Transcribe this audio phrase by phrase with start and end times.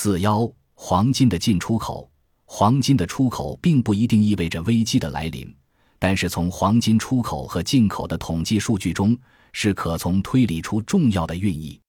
[0.00, 2.08] 四幺黄金的进出口，
[2.44, 5.52] 黄金的出口并不一定意味着危机的来临，
[5.98, 9.18] 但是从黄金出口和进口的统计数据中
[9.52, 11.80] 是可从推理出重要的寓意。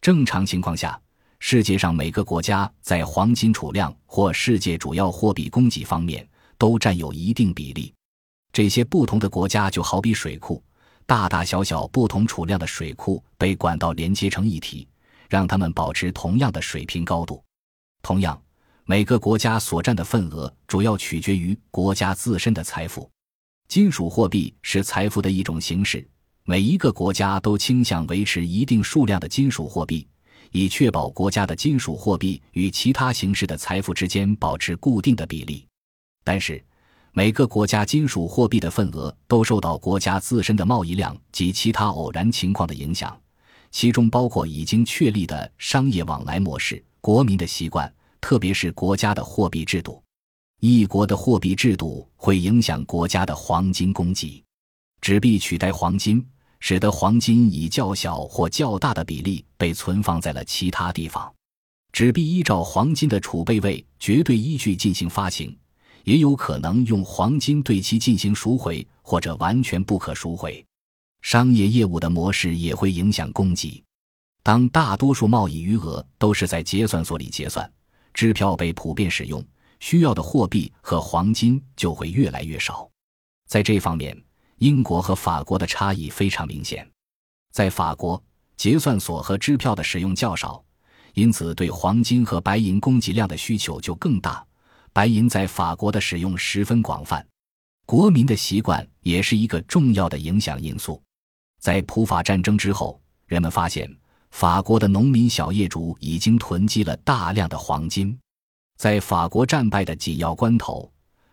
[0.00, 0.98] 正常情况下，
[1.38, 7.92] 世界上每个国家在黄金储量或世界主要货币供给方面都占有一定比例。
[8.54, 10.64] 这些不同的国家就好比水库，
[11.04, 14.88] 大大小小不同储量的水库被管道连接成一体，
[15.28, 17.44] 让它们保持同样的水平高度。
[18.02, 18.40] 同样，
[18.84, 23.08] 每个国家所占的份额主要取决于国家自身的财富。
[23.68, 26.04] 金属货币是财富的一种形式，
[26.44, 30.08] 每一个国家都倾向维持一定数量的金属货币，
[30.50, 35.64] 以确保国家的金属货币与其他形式的财富之间保持固定的比例。
[36.24, 36.62] 但是，
[37.12, 43.16] 每个国家金属货币的份额都受到国家自身的贸易量及其他偶然情况的影响，
[43.70, 46.82] 其中包括已经确立的商业往来模式。
[47.00, 50.02] 国民的习惯，特别是国家的货币制度，
[50.60, 54.42] 一国的货币制度会影响国家的黄金供给。
[55.00, 56.24] 纸币取代黄金，
[56.58, 61.32] 使得黄金以较小或较大的比例被存放在了其他地方。
[61.92, 65.56] 纸币依照黄金的储备位绝对依据进行发行，
[66.04, 70.64] 也有可能用黄金对其进行赎回，或者完全不可赎回。
[71.22, 73.82] 商业业务的模式也会影响供给。
[74.42, 77.70] 当大多数贸易余额都是在结算所里结算，
[78.14, 79.44] 支票被普遍使用，
[79.80, 82.88] 需要的货币和黄金就会越来越少。
[83.46, 84.16] 在这方面，
[84.56, 86.88] 英国和法国的差异非常明显。
[87.52, 88.22] 在法国，
[88.56, 90.64] 结算所和支票的使用较少，
[91.14, 94.44] 因此对黄金和白银供给量的需求就更大。
[94.92, 97.24] 白银在法国的使用十分广泛，
[97.84, 101.02] 国民的习惯也是一个重要的影响因素。
[101.60, 103.99] 在普法战争之后，人们发现。
[104.30, 108.18] 法国的农民小业主已经囤积了大量的黄金，
[108.78, 110.90] 在法国战败的紧要关头，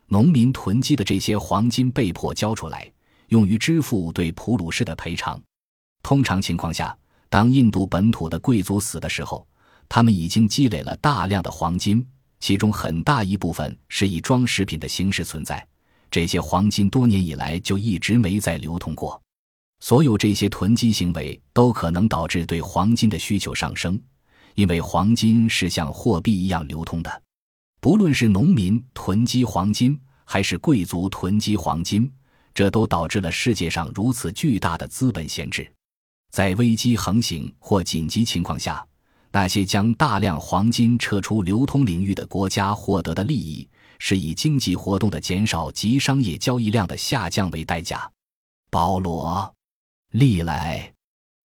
[0.08, 2.92] 农民囤积的这些黄金被迫交出来，
[3.30, 5.42] 用于支付对普鲁士的赔偿。
[6.04, 6.98] 通常情况下，
[7.30, 9.48] 当印度本土的贵族死的时候，
[9.88, 12.05] 他们已经积累了大量的黄金，
[12.39, 15.66] 其中很大一部分是以装饰品的形式存在。
[16.10, 19.21] 这些黄金多年以来就一直没再流通过。
[19.80, 23.99] 所有这些囤积行为都可能导致对黄金的需求上升，
[24.55, 27.21] 因为黄金是像货币一样流通的。
[27.80, 32.11] 不论是农民囤积黄金，还是贵族囤积黄金，
[32.54, 35.71] 这都导致了世界上如此巨大的资本限制。
[36.32, 38.86] 在危机横行或紧急情况下，
[39.32, 48.11] 那些将大量黄金撤出流通领域的国家获得的利益，是以经济活动的减少及商业交易量的下降为代价。
[48.71, 49.54] 保罗。
[50.20, 50.92] 历来，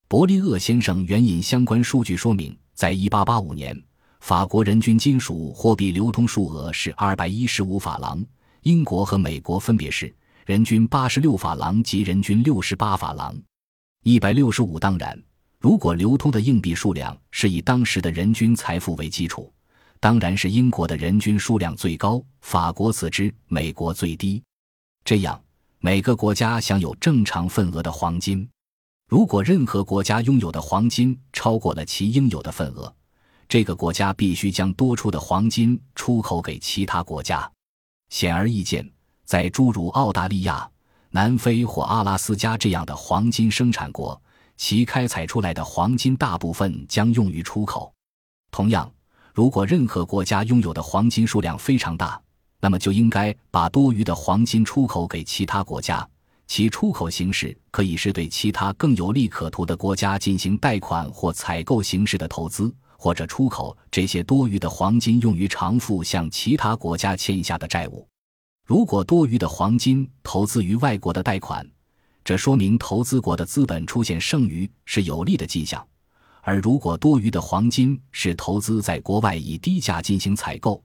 [0.08, 3.82] 伯利厄先生援引相关数据说明，在1885年，
[4.20, 8.24] 法国人均金属货币流通数额是215法郎，
[8.62, 10.10] 英国和美国分别是
[10.46, 13.38] 人均86法郎及人均68法郎。
[14.04, 15.22] 165当然，
[15.60, 19.52] 如果流通的硬币数量是以当时的人均财富为基础，
[20.00, 24.42] 当然是英国的人均数量最高，法国次之，美国最低。
[25.04, 25.38] 这样。
[25.84, 28.48] 每个国家享有正常份额的黄金。
[29.12, 32.90] 如果任何国家拥有的黄金超过了其应有的份额，
[33.46, 37.52] 这个国家必须将多出的黄金出口给其他国家。
[38.08, 38.90] 显而易见，
[39.26, 40.66] 在诸如澳大利亚、
[41.10, 44.18] 南非或阿拉斯加这样的黄金生产国，
[44.56, 47.92] 其开采出来的黄金大部分将用于出口。
[48.50, 48.90] 同样，
[49.34, 52.18] 如果任何国家拥有的黄金数量非常大，
[52.62, 56.08] 那么就应该把多余的黄金出口给其他国家，
[56.54, 68.06] 其出口形式可以是对其他更有利可图的国家进行贷款或采购形式的投资，或者出口这些多余的黄金用于偿付向其他国家欠下的债务。
[68.66, 71.66] 如果多余的黄金投资于外国的贷款，
[72.22, 75.80] 这说明投资国的资本出现剩余是有利的迹象；
[76.42, 80.84] 而如果多余的黄金是投资在国外以低价进行采购，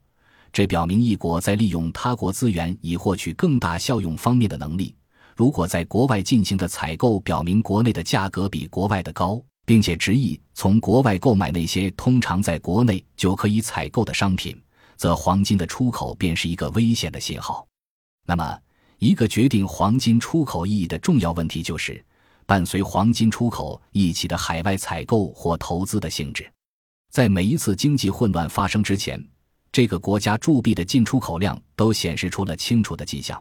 [0.54, 4.96] 这表明一国在利用他国资源以获取更大效用方面的能力。
[5.38, 14.60] 如果在国外进行的采购表明国内的价格比国外的高，并且执意从国外购买那些通常在国内就可以采购的商品，
[14.96, 17.68] 则黄金的出口便是一个危险的信号。
[18.26, 18.60] 那么，
[18.98, 22.04] 一个决定黄金出口意义的重要问题就是，
[22.48, 26.52] 伴随黄金出口一起的海外采购或投资的性质。
[27.12, 29.24] 在每一次经济混乱发生之前。
[29.70, 33.40] 这个国家铸币的进出口量都显示出了清楚的迹象，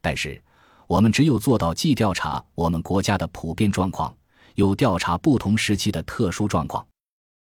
[0.00, 0.42] 但是
[0.86, 4.16] 我们只有做到既调查我们国家的普遍状况，
[4.54, 6.86] 又调查不同时期的特殊状况。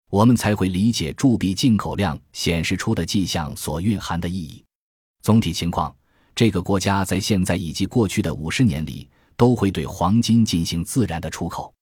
[0.09, 4.63] 我们才会理解铸币进口量显示出的迹象所蕴含的意义。
[5.21, 5.93] 总体情况，
[6.33, 11.73] 这个国家在现在以及过去的五十年里都会对黄金进行自然的出口。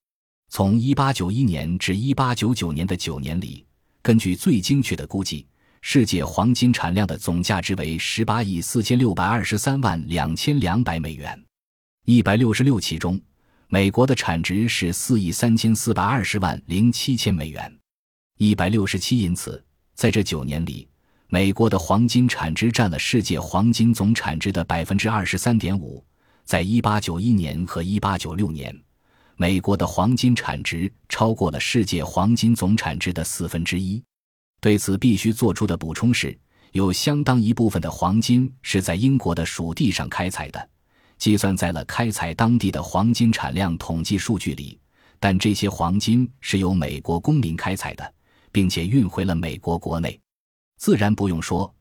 [0.49, 3.65] 从一八九一年至一八九九年的九年里，
[4.01, 5.45] 根据最精确的估计，
[5.81, 11.41] 世界黄金产量的总价值为十八亿四千六百二十三万两千两百美元。
[12.05, 13.17] 一百六十六其中，
[13.69, 17.73] 美国的产值是四亿三千四百二十万零七千美元。
[18.37, 19.63] 一百六十七，因此
[19.95, 20.85] 在这九年里，
[21.29, 26.05] 美国的黄金产值占了世界黄金总产值的百分之二十三点五。
[26.43, 28.77] 在一八九一年和一八九六年。
[29.37, 34.03] 美国的黄金产值超过了世界黄金总产值的四分之一。
[34.59, 36.37] 对此，必须做出的补充是，
[36.73, 40.69] 有相当一部分的黄金是在英国的属地上开采的，
[41.23, 44.77] 计算在了开采当地的黄金产量统计数据里。
[45.21, 48.13] 但这些黄金是由美国公民开采的，
[48.51, 50.19] 并且运回了美国国内。
[50.77, 51.73] 自然不用说，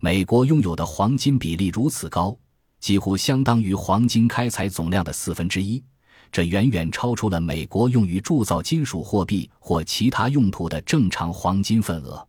[0.00, 2.36] 美国拥有的黄金比例如此高，
[2.78, 5.82] 几乎相当于黄金开采总量的四分之一。
[6.30, 12.28] 这远远超出了美国用于铸造金属货币或其他用途的正常黄金份额。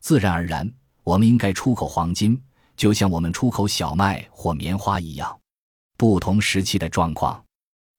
[0.00, 0.66] 自然而然，
[1.04, 2.40] 我们应该出口黄金，
[2.74, 5.38] 就像我们出口小麦或棉花一样。
[5.96, 7.42] 不同时期的状况，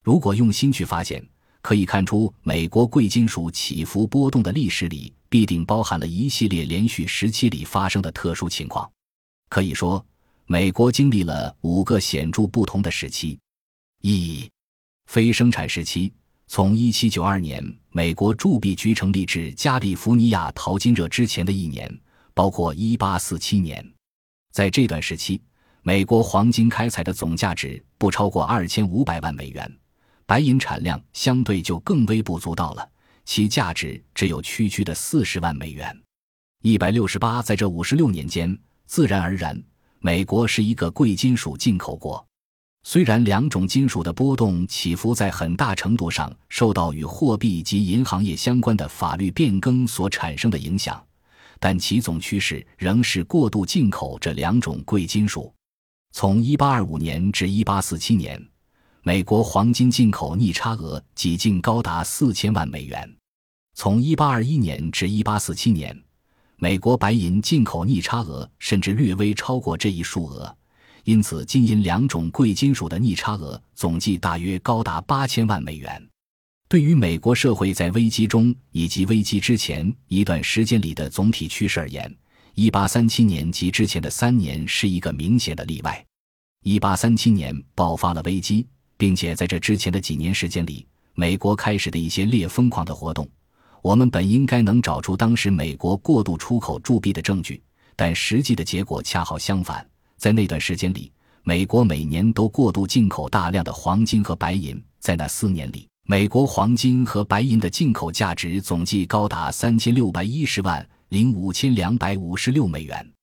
[0.03, 1.27] 如果用心去发现，
[1.61, 8.89] 可以看出美国贵金属起伏波动的历史里，必定包含了一系列连续时期里发生的特殊情况。
[9.49, 10.05] 可以说，
[10.45, 13.37] 美国经历了五个显著不同的时期。
[14.01, 14.49] 一
[15.07, 16.13] 非生产时期，
[16.47, 21.99] 从1792年美国铸币局成立至加利福尼亚淘金热之前的一年，
[22.33, 23.93] 包括1847年。
[24.51, 25.41] 在这段时期，
[25.87, 29.73] 美国黄金开采的总价值不超过2500万美元，
[30.25, 32.85] 白银产量相对就更微不足道了，
[33.23, 35.97] 其价值只有区区的40万美元。
[36.63, 39.63] 168在这56年间，自然而然，
[39.99, 42.27] 美国是一个贵金属进口国。
[42.83, 51.01] 虽然两种金属的波动起伏在很大程度上受到与货币及银行业相关的法律变更所产生的影响，
[51.61, 55.53] 但其总趋势仍是过度进口这两种贵金属。
[56.19, 58.49] 从1825年至1847年，
[59.03, 63.07] 美国黄金进口逆差额几近高达四千万美元；
[63.75, 66.03] 从1821年至1847年，
[66.55, 70.57] 美国白银进口逆差额甚至略微超过这一数额。
[71.03, 76.03] 因此，金银两种贵金属的逆差额总计大约高达八千万美元。
[76.67, 82.11] 对于美国社会在危机中以及危机之前一段时间里的总体趋势而言，
[82.59, 86.03] 一八三七年及之前的三年是一个明显的例外。
[86.63, 88.65] 一八三七年爆发了危机，
[88.97, 90.83] 并且在这之前的几年时间里，
[91.13, 93.29] 美国开始的一些烈疯狂的活动，
[93.83, 97.61] 我们本应该能找出当时美国过度出口铸币的证据，
[97.95, 99.87] 但实际的结果恰好相反。
[100.17, 101.11] 在那段时间里，
[101.43, 104.83] 美国每年都过度进口大量的黄金和白银。
[104.99, 113.13] 在那四年里，美国黄金和白银的进口价值总计高达三千六百一十万零五千两百五十六美元。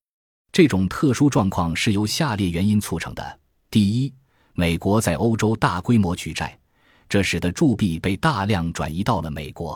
[0.51, 3.41] 这种特殊状况是由下列原因促成的：
[3.71, 4.15] 第一，
[4.55, 6.59] 美国在欧洲大规模举债，
[7.09, 9.75] 这使得铸币被大量转移到了美国；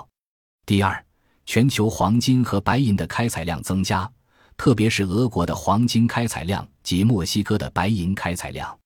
[0.64, 1.05] 第二，
[1.44, 4.11] 全球黄金和白银的开采量增加。
[4.56, 8.76] 特别是俄国的黄金开采量及墨西哥的白银开采量，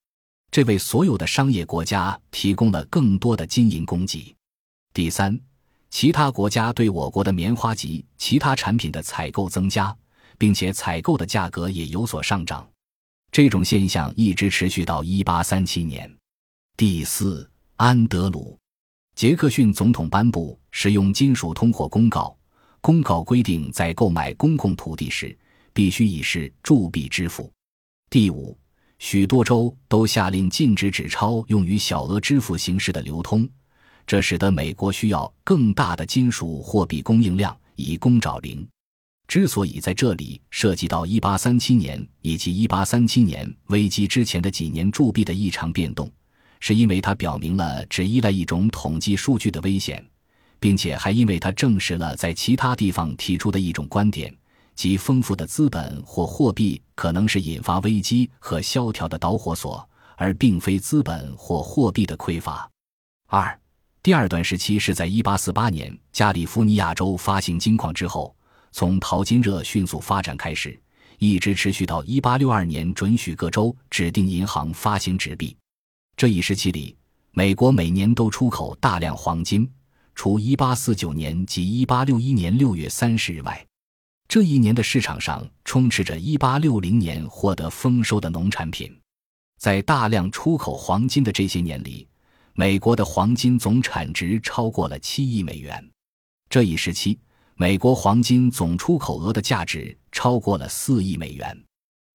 [0.51, 4.37] 这为所有的商业国家提供了更多的金银供给。
[4.93, 5.41] 第三，
[5.93, 9.95] 其他国家对我国的棉花及其他产品的采购增加，
[10.39, 12.67] 并且采购的价格也有所上涨。
[13.31, 16.11] 这种现象一直持续到一八三七年。
[16.79, 18.59] 第四，安德鲁·
[19.15, 22.35] 杰克逊总统颁布使用金属通货公告，
[22.81, 25.39] 公告规定在购买公共土地时。
[25.75, 27.51] 必须以是铸币支付。
[28.11, 28.59] 第五，
[28.99, 33.49] 许多州都下令禁止纸钞用于小额支付形式的流通，
[34.07, 38.67] 这使得美国需要更大的金属货币供应量以供找零。
[39.29, 46.11] 之所以在这里涉及到1837年以及1837年危机之前的几年铸币的异常变动，
[46.61, 50.05] 是因为它表明了只依赖一种统计数据的危险，
[50.61, 54.35] 并且还因为它证实了在其他地方提出的一种观点。
[54.75, 62.69] 即丰富的资本或货币可能是引发危机和萧条的导火索，而并非资本或货币的匮乏。
[63.29, 63.59] 二，
[64.03, 68.35] 第二段时期是在1848年加利福尼亚州发行金矿之后，
[68.73, 70.77] 从淘金热迅速发展开始，
[71.19, 75.57] 一直持续到1862年准许各州指定银行发行纸币。
[76.17, 76.97] 这一时期里，
[77.31, 79.71] 美国每年都出口大量黄金，
[80.17, 83.65] 除1849年及1861年6月30日外，
[84.27, 88.93] 这一年的市场上充斥着1860年获得丰收的农产品。
[89.61, 92.09] 在大量出口黄金的这些年里，
[92.55, 95.83] 美国的黄金总产值超过了七亿美元。
[96.51, 97.19] 这一时期，
[97.55, 101.65] 美国黄金总出口额的价值超过了四亿美元。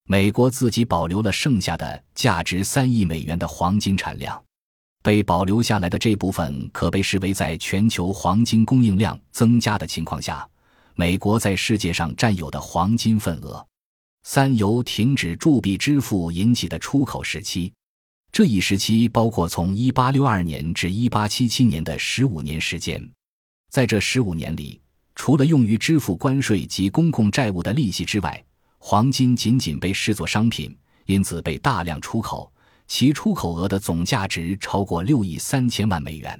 [0.06, 4.42] 美国自己保留了剩下的价值三亿美元的黄金产量，
[5.02, 10.48] 被保留下来的这部分可被视为在全球黄金供应量增加的情况下，
[10.94, 13.66] 美国在世界上占有的黄金份额。
[14.24, 17.74] 三由停止铸币支付引起的出口时期，
[18.38, 23.04] 这一时期包括从1862年至1877年的十五年时间。
[23.72, 24.80] 在这十五年里，
[25.16, 28.46] 除了用于支付关税及公共债务的利息之外，
[28.78, 30.78] 黄金仅仅被视作商品，
[31.08, 32.54] 因此被大量出口，
[32.86, 36.40] 其出口额的总价值超过六亿三千万美元。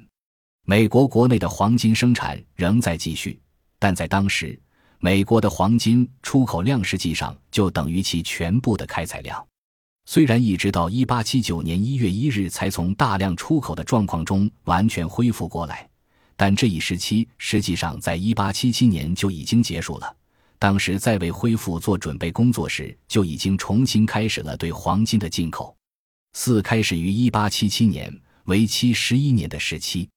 [0.66, 3.40] 美国国内的黄金生产仍在继续，
[3.80, 4.56] 但在当时。
[5.00, 9.44] 美国的黄金出口量实际上就等于其全部的开采量。
[10.10, 15.86] 虽然一直到1879年1月1日才从大量出口的状况中完全恢复过来，
[16.34, 20.16] 但这一时期实际上在1877年就已经结束了。
[20.58, 25.76] 当时在为恢复做准备工作时，就已经重新开始了对黄金的进口。
[26.32, 30.08] 四开始于1877年，为期十一年的时期。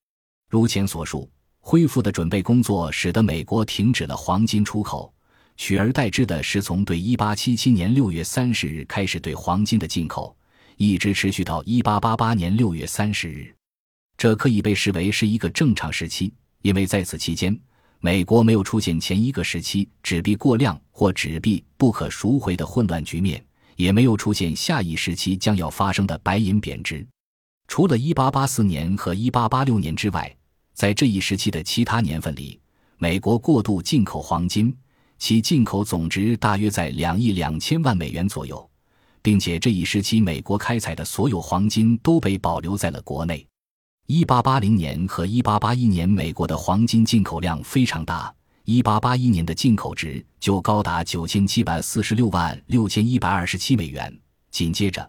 [0.50, 1.30] 如前所述。
[1.64, 5.14] 恢复的准备工作使得美国停止了黄金出口，
[5.62, 10.36] 取而代之的是从对1877年6月30日开始对黄金的进口，
[10.75, 13.56] 一直持续到1888年6月30日。
[14.18, 17.56] 这可以被视为是一个正常时期，因为在此期间，
[18.00, 27.06] 美国没有出现前一个时期纸币过量或纸币不可赎回的混乱局面，也没有出现下一时期将要发生的白银贬值。
[27.68, 30.36] 除了1884年和1886年之外。
[30.74, 32.60] 在这一时期的其他年份里，
[32.98, 34.75] 美国过度进口黄金，
[35.22, 38.68] 其进口总值大约在两亿两千万美元左右，
[39.22, 43.46] 并且这一时期美国开采的所有黄金都被保留在了国内。
[44.08, 48.34] 一八八零年和一八八一年，美国的黄金进口量非常大，
[48.66, 54.12] 一八八一年的进口值就高达九千七百四十六万六千一百二十七美元。
[54.50, 55.08] 紧接着，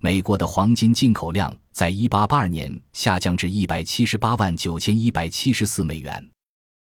[0.00, 6.30] 美国的黄金进口量在1882年下降至178万9174美元，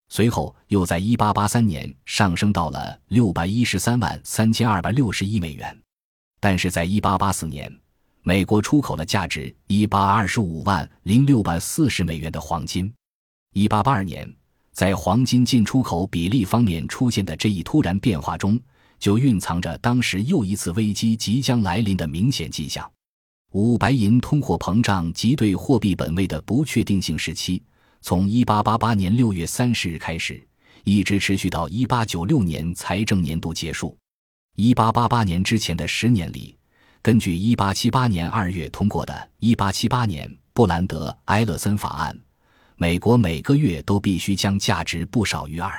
[0.09, 5.77] 随后又在1883年上升到了613万3261美元。
[6.39, 7.79] 但是在1884年，
[8.21, 12.93] 美国出口了价值125万0640美元的黄金。
[13.53, 14.35] 1882年，
[14.71, 18.59] 在黄金进出口比例方面出现的这一突然变化中，
[18.99, 22.89] 就蕴藏着当时又一次危机即将来临的明显迹象。
[23.51, 27.63] 五白银通货膨胀及对货币本位的不确定性时期，
[28.07, 30.47] 从1888年6月30日开始，
[30.83, 33.97] 一直持续到1896年财政年度结束。
[34.57, 36.55] 1888年之前的十年里，
[37.01, 42.15] 根据1878年2月通过的1878年布兰德埃勒森法案，
[42.75, 45.73] 美国每个月都必须将价值不少于二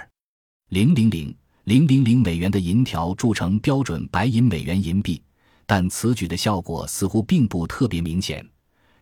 [0.71, 5.23] 零零零零零零美元的银条铸成标准白银美元银币。
[5.65, 8.45] 但此举的效果似乎并不特别明显，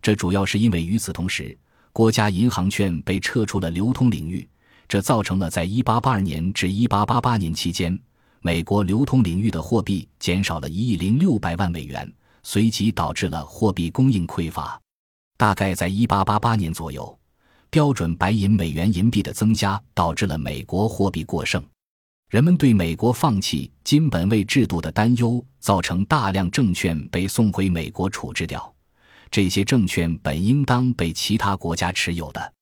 [0.03, 1.57] 这主要是因为与此同时，
[1.95, 4.47] 国家银行券被撤出了流通领域，
[4.89, 7.97] 这造成了在1882年至1888年期间，
[8.41, 14.77] 美国流通领域的货币减少了一亿零六百万美元，随即导致了货币供应匮乏。
[15.37, 17.17] 大概在1888年左右，
[17.71, 21.65] 标准白银美元银币的增加导致了美国货币过剩。
[22.29, 28.74] 人们对美国放弃金本位制度的担忧，造成大量证券被送回美国处置掉。
[29.35, 32.55] 这些证券本应当被其他国家持有的。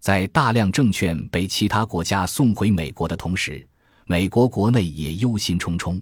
[0.00, 3.68] 在大量证券被其他国家送回美国的同时，
[4.06, 6.00] 美国国内也忧心忡忡。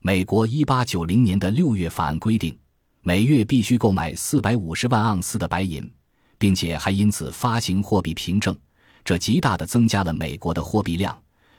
[0.00, 2.58] 美国1890年的六月法案规定，
[3.02, 5.88] 每月必须购买450万盎司的白银，
[6.38, 8.58] 并且还因此发行货币凭证，
[9.04, 11.16] 这极大地增加了美国的货币量。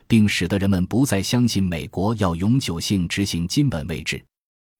[0.10, 4.22] 并使得人们不再相信美国要永久性执行金本位制，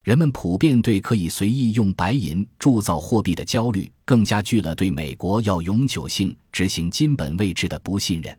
[0.04, 8.38] 人们普遍对可以随意用白银铸造货币的焦虑，更加剧了对美国要永久性执行金本位制的不信任。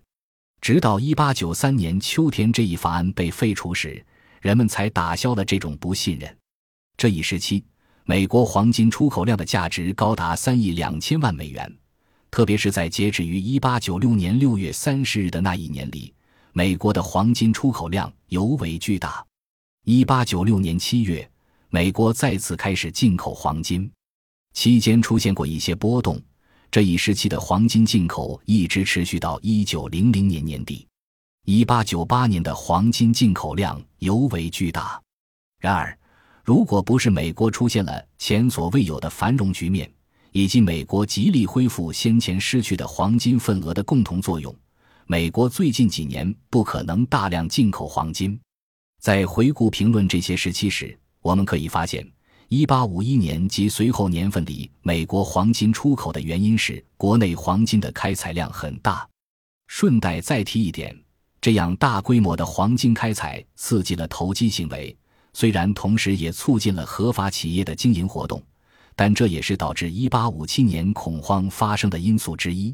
[0.60, 4.04] 直到1893年秋天这一法案被废除时，
[4.42, 6.36] 人们才打消了这种不信任。
[6.98, 7.64] 这一时期，
[8.04, 11.74] 美国黄金出口量的价值高达三亿两千万美元，
[12.30, 16.12] 特别是在截止于1896年6月30日的那一年里。
[16.52, 19.24] 美国的黄金出口量尤为巨大。
[19.86, 21.28] 一八九六年七月，
[21.74, 23.90] 美国再次开始进口黄金，
[24.52, 26.22] 期间出现过一些波动，
[26.70, 30.86] 这一时期的黄金进口一直持续到一九零零年年底。
[31.46, 35.02] 一八九八年的黄金进口量尤为巨大。
[35.58, 35.98] 然而，
[36.44, 39.92] 如果不是美国出现了前所未有的繁荣局面，
[40.30, 44.56] 以及美国极力恢复先前失去的黄金份额的共同作用，
[45.08, 48.40] 美国最近几年不可能大量进口黄金。
[49.00, 52.06] 在回顾评论这些时期时，我们可以发现
[52.50, 59.08] ，1851年及随后年份里，美国黄金出口的原因是国内黄金的开采量很大。
[59.66, 60.94] 顺带再提一点，
[61.40, 64.94] 这样大规模的黄金开采刺激了投机行为，
[65.32, 68.42] 虽然同时也促进了合法企业的经营活动。
[68.94, 72.72] 但这也是导致1857年恐慌发生的因素之一。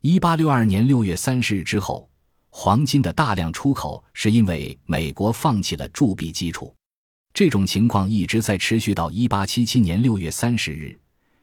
[0.00, 2.08] 1862年6月30日之后，
[2.48, 6.74] 黄金的大量出口是因为美国放弃了铸币基础。
[7.34, 10.98] 这种情况一直在持续到1877年6月30日，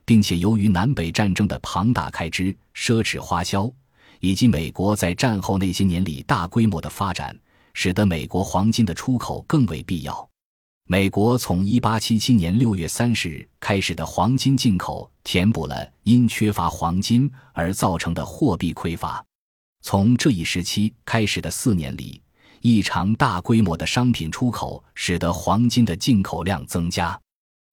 [0.05, 3.71] 并且由于南北战争的庞大开支、奢侈花销，
[4.19, 7.35] 以及美国在战后那些年里大规模的发展，
[7.73, 10.29] 使得美国黄金的出口更为必要。
[10.87, 19.23] 美国从1877年6月30日开始的黄金进口，填补了因缺乏黄金而造成的货币匮乏。
[19.81, 22.21] 从这一时期开始的四年里，
[22.61, 27.19] 异常大规模的商品出口使得黄金的进口量增加。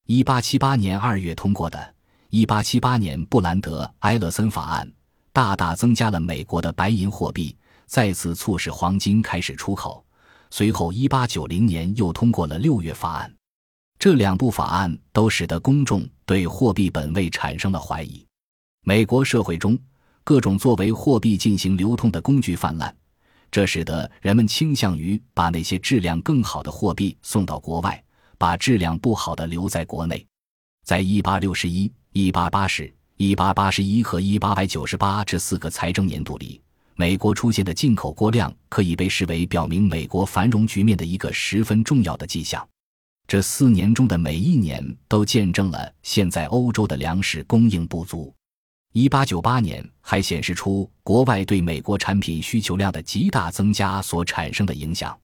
[0.06, 1.94] 1878年2月通过的
[2.30, 4.90] 1878年布兰德埃勒森法案，
[5.32, 10.04] 大大增加了美国的白银货币，再次促使黄金开始出口。
[10.50, 13.34] 随后，1890年又通过了六月法案，
[13.98, 18.24] 这两部法案都使得公众对货币本位产生了怀疑。
[18.84, 19.76] 美国社会中
[20.22, 22.96] 各种作为货币进行流通的工具泛滥，
[23.50, 28.02] 这使得人们倾向于把那些质量更好的货币送到国外，
[28.36, 30.26] 把质量不好的留在国内。
[30.84, 36.60] 在1861、1880、1881和1898这四个财政年度里。
[36.98, 42.66] 美国出现的进口过量可以被视为表明美国繁荣局面的一个十分重要的迹象。
[43.26, 48.32] 这四年中的每一年都见证了现在欧洲的粮食供应不足。
[48.98, 55.14] 一八九八年还显示出国外对美国产品需求量的极大增加所产生的影响。